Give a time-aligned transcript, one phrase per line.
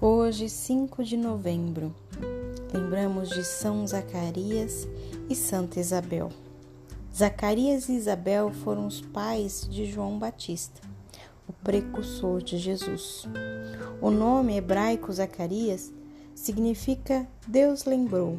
[0.00, 1.92] Hoje, 5 de novembro,
[2.72, 4.86] lembramos de São Zacarias
[5.28, 6.28] e Santa Isabel.
[7.12, 10.80] Zacarias e Isabel foram os pais de João Batista,
[11.48, 13.26] o precursor de Jesus.
[14.00, 15.92] O nome hebraico Zacarias
[16.32, 18.38] significa Deus lembrou.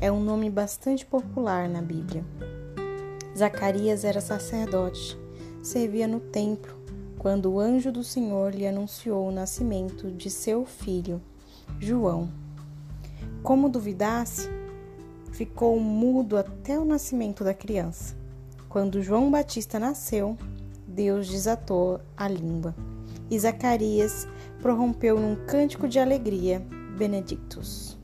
[0.00, 2.24] É um nome bastante popular na Bíblia.
[3.38, 5.16] Zacarias era sacerdote,
[5.62, 6.83] servia no templo
[7.24, 11.22] quando o anjo do Senhor lhe anunciou o nascimento de seu filho,
[11.80, 12.28] João.
[13.42, 14.46] Como duvidasse,
[15.32, 18.14] ficou mudo até o nascimento da criança.
[18.68, 20.36] Quando João Batista nasceu,
[20.86, 22.74] Deus desatou a língua
[23.30, 24.28] e Zacarias
[24.60, 26.60] prorrompeu num cântico de alegria,
[26.98, 27.96] Benedictus.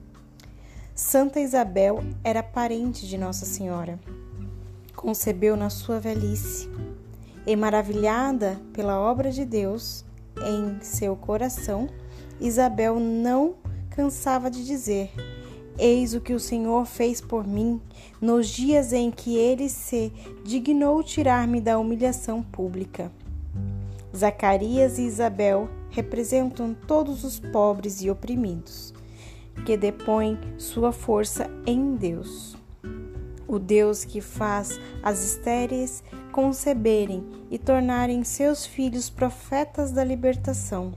[0.94, 4.00] Santa Isabel era parente de Nossa Senhora.
[4.96, 6.70] Concebeu na sua velhice
[7.46, 10.04] e maravilhada pela obra de Deus
[10.44, 11.88] em seu coração,
[12.40, 13.54] Isabel não
[13.90, 15.10] cansava de dizer:
[15.78, 17.80] Eis o que o Senhor fez por mim
[18.20, 20.12] nos dias em que ele se
[20.44, 23.10] dignou tirar-me da humilhação pública.
[24.16, 28.92] Zacarias e Isabel representam todos os pobres e oprimidos,
[29.64, 32.59] que depõem sua força em Deus
[33.50, 40.92] o Deus que faz as estéreis conceberem e tornarem seus filhos profetas da libertação.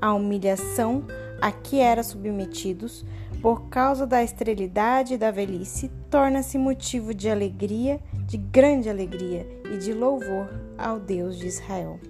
[0.00, 1.04] A humilhação
[1.40, 3.04] a que eram submetidos,
[3.40, 9.76] por causa da esterilidade e da velhice, torna-se motivo de alegria, de grande alegria e
[9.76, 12.00] de louvor ao Deus de Israel.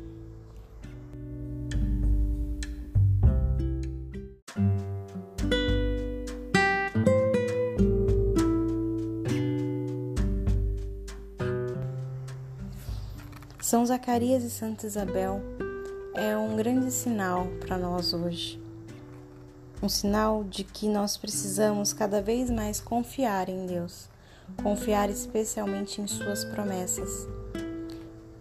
[13.69, 15.42] São Zacarias e Santa Isabel
[16.14, 18.59] é um grande sinal para nós hoje.
[19.82, 24.09] Um sinal de que nós precisamos cada vez mais confiar em Deus,
[24.62, 27.28] confiar especialmente em Suas promessas.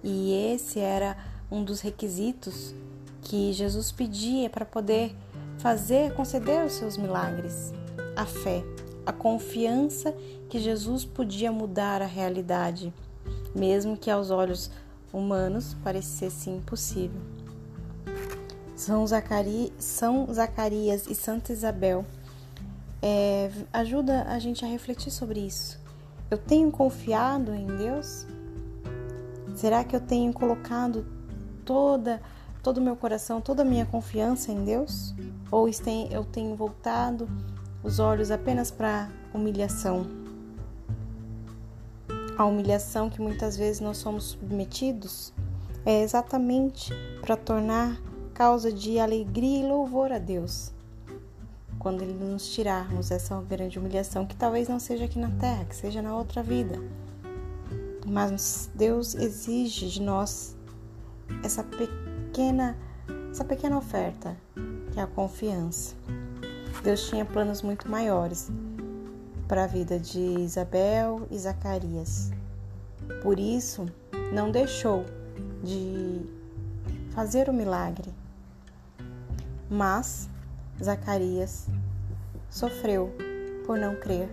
[0.02, 1.18] E esse era
[1.52, 2.74] um dos requisitos
[3.22, 5.14] que Jesus pedia para poder
[5.58, 7.74] fazer, conceder os seus milagres:
[8.16, 8.64] a fé,
[9.06, 10.16] a confiança
[10.48, 12.94] que Jesus podia mudar a realidade,
[13.54, 14.72] mesmo que aos olhos
[15.18, 17.20] humanos parecesse impossível.
[18.76, 22.06] São, Zacari, São Zacarias e Santa Isabel
[23.02, 25.80] é, ajuda a gente a refletir sobre isso.
[26.30, 28.26] Eu tenho confiado em Deus?
[29.56, 31.06] Será que eu tenho colocado
[31.66, 32.22] toda
[32.62, 35.16] todo o meu coração, toda a minha confiança em Deus?
[35.50, 35.70] Ou
[36.12, 37.30] eu tenho voltado
[37.82, 40.27] os olhos apenas para humilhação?
[42.38, 45.34] A humilhação que muitas vezes nós somos submetidos
[45.84, 48.00] é exatamente para tornar
[48.32, 50.72] causa de alegria e louvor a Deus.
[51.80, 55.76] Quando Ele nos tirarmos essa grande humilhação, que talvez não seja aqui na terra, que
[55.76, 56.80] seja na outra vida.
[58.06, 60.56] Mas Deus exige de nós
[61.44, 62.78] essa pequena,
[63.32, 64.38] essa pequena oferta,
[64.94, 65.96] que é a confiança.
[66.84, 68.52] Deus tinha planos muito maiores
[69.48, 72.32] para a vida de Isabel e Zacarias.
[73.24, 73.86] Por isso,
[74.34, 75.06] não deixou
[75.64, 76.22] de
[77.12, 78.14] fazer o milagre.
[79.70, 80.30] Mas
[80.84, 81.68] Zacarias
[82.50, 83.14] sofreu
[83.66, 84.30] por não crer.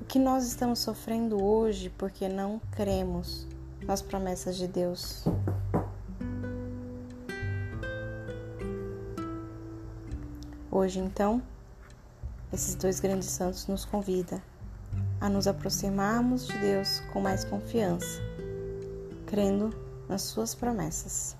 [0.00, 3.46] O que nós estamos sofrendo hoje porque não cremos
[3.84, 5.24] nas promessas de Deus?
[10.70, 11.42] Hoje, então,
[12.52, 14.40] esses dois grandes santos nos convidam
[15.20, 18.20] a nos aproximarmos de Deus com mais confiança,
[19.26, 19.70] crendo
[20.08, 21.39] nas suas promessas.